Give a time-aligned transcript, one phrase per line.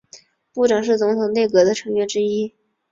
[0.51, 2.55] 部长是总统内阁的成员之一。